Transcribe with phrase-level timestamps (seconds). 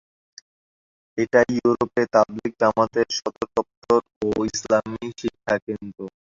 [1.17, 5.99] এটা ইউরোপে তাবলিগ জামাতের সদর দপ্তর ও ইসলামী শিক্ষা কেন্দ্র।